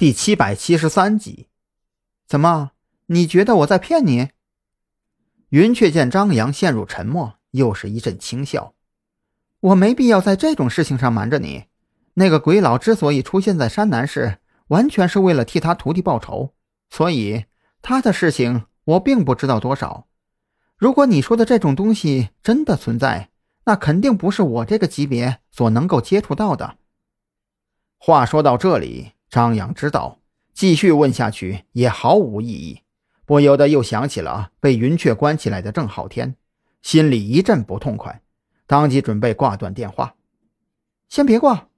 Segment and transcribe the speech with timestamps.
[0.00, 1.48] 第七百七十三集，
[2.26, 2.70] 怎么？
[3.08, 4.30] 你觉得我在骗你？
[5.50, 8.72] 云雀见张扬陷入沉默，又是一阵轻笑。
[9.60, 11.66] 我没必要在这种事情上瞒着你。
[12.14, 16.54] 那个鬼佬之所以出现在山南市，完全是为了替他徒弟报仇，
[16.88, 17.44] 所以
[17.82, 20.06] 他的事情我并不知道多少。
[20.78, 23.28] 如果你说的这种东西真的存在，
[23.66, 26.78] 那肯定不是我这个级别所能够接触到的。
[27.98, 29.12] 话说到这里。
[29.30, 30.18] 张扬知道
[30.52, 32.82] 继续问下去也毫无意义，
[33.24, 36.34] 不由得又想起了被云雀关起来的郑浩天，
[36.82, 38.20] 心里一阵不痛快，
[38.66, 40.16] 当即准备挂断电话。
[41.08, 41.68] 先别挂！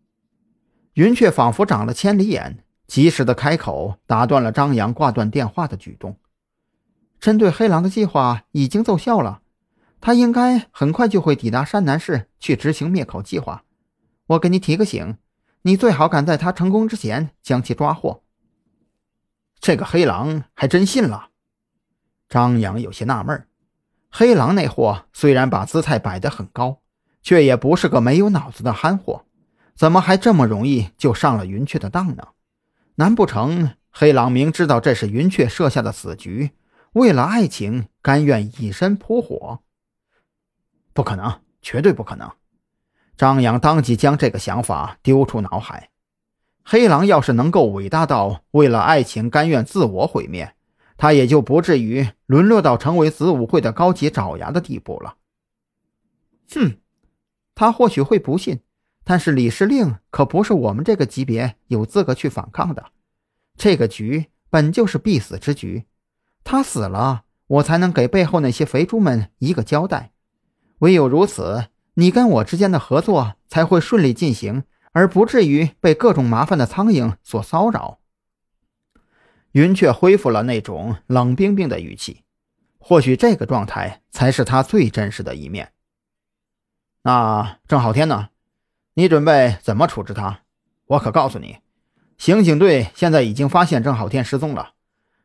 [0.95, 6.17] 云雀仿佛长了千里眼，及时的开口打断了张扬挂断电话的举动。
[7.21, 9.43] 针对黑狼的计划已经奏效了，
[10.01, 13.65] 他应该很快就会抵达山南市去执行灭口计划。
[14.29, 15.19] 我给你提个醒。
[15.63, 18.23] 你最好赶在他成功之前将其抓获。
[19.61, 21.29] 这个黑狼还真信了。
[22.29, 23.47] 张扬有些纳闷
[24.11, 26.83] 黑狼那货虽然把姿态摆得很高，
[27.23, 29.25] 却也不是个没有脑子的憨货，
[29.75, 32.29] 怎么还这么容易就上了云雀的当呢？
[32.97, 36.51] 难不成黑狼明知道这是云雀设下的死局，
[36.93, 39.61] 为了爱情甘愿以身扑火？
[40.93, 42.31] 不可能，绝对不可能！
[43.17, 45.91] 张扬当即将这个想法丢出脑海。
[46.65, 50.55] 黑狼要是能够伟大到为了爱情甘愿自我毁灭，
[50.97, 55.17] 他也就不至于沦落到成为子午会的高级爪牙的地步了。
[56.55, 56.79] 哼，
[57.55, 58.61] 他或许会不信，
[59.03, 62.87] 但是李司令可不是我们这个级别有资格去反抗的。
[63.57, 65.87] 这个局本就是必死之局，
[66.45, 70.13] 他死了，我才能给背后那些肥猪们一个交代。
[70.79, 71.67] 唯有如此。
[71.95, 77.99] 你跟我之间的合作才会顺利进行，而不至于被各种麻烦的苍蝇所骚扰。
[79.53, 82.23] 云雀恢复了那种冷冰冰的语气，
[82.79, 85.73] 或许这个状态才是他最真实的一面。
[87.03, 88.31] 那郑浩天呢？
[88.95, 90.41] 你准备怎么处置他？
[90.87, 91.59] 我可告诉你，
[92.17, 94.73] 刑警队现在已经发现郑浩天失踪了。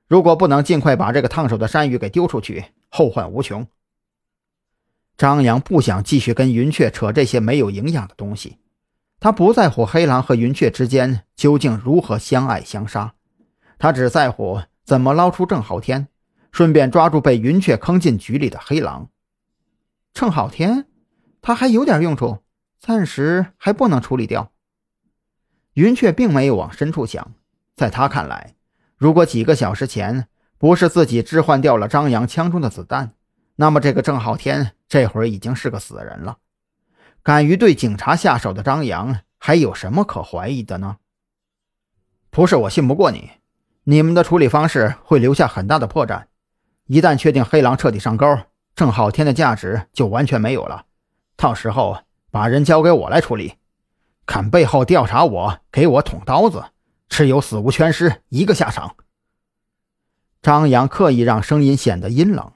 [0.07, 3.67] 如果不能尽快把这个烫手的山芋给丢出去，后患无穷。
[5.17, 8.59] 张扬不想继续跟云雀扯这些没有营养的东西，
[9.19, 13.15] 他不在乎黑狼和云雀之间究竟如何相爱相杀，
[13.79, 16.07] 他只在乎怎么捞出郑浩天，
[16.51, 19.09] 顺便抓住被云雀坑进局里的黑狼。
[20.13, 20.85] 郑浩天，
[21.41, 22.43] 他还有点用处，
[22.79, 24.51] 暂时还不能处理掉。
[25.73, 27.33] 云雀并没有往深处想，
[27.75, 28.53] 在他看来，
[28.95, 30.27] 如果几个小时前
[30.59, 33.13] 不是自己置换掉了张扬枪中的子弹。
[33.59, 36.37] 那么，这个郑浩天这会儿已经是个死人了。
[37.23, 40.97] 敢于对警察下手的张扬，还有什么可怀疑的呢？
[42.29, 43.31] 不是我信不过你，
[43.85, 46.25] 你们的处理方式会留下很大的破绽。
[46.85, 48.37] 一旦确定黑狼彻底上钩，
[48.75, 50.85] 郑浩天的价值就完全没有了。
[51.35, 53.55] 到时候把人交给我来处理，
[54.27, 56.63] 看背后调查我，给我捅刀子，
[57.09, 58.95] 只有死无全尸一个下场。
[60.43, 62.53] 张扬刻意让声音显得阴冷。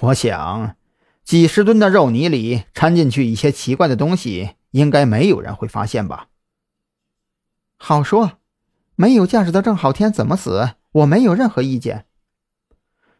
[0.00, 0.76] 我想，
[1.24, 6.28] 几十吨的肉泥里掺进去一些奇怪的东西，应该没有人会发现吧？
[7.76, 8.38] 好说，
[8.94, 12.06] 没有价值的郑浩天怎么死，我没有任何意见。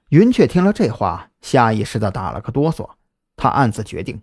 [0.09, 2.91] 云雀听了这话，下意识的打了个哆嗦。
[3.37, 4.23] 他暗自决定，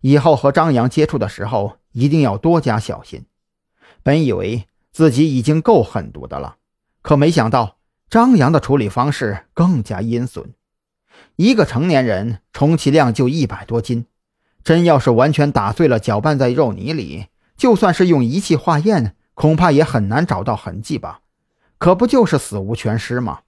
[0.00, 3.26] 以后和张扬接触的时候一定要多加小心。
[4.02, 6.56] 本以为自己已经够狠毒的了，
[7.00, 7.78] 可没想到
[8.10, 10.52] 张扬的处理方式更加阴损。
[11.36, 14.06] 一个成年人充其量就一百多斤，
[14.62, 21.20] 真要是完全打碎了搅拌在肉泥里，就算是用仪器化验，恐怕也很难找到痕迹吧？
[21.78, 23.40] 可不就是死无全尸吗？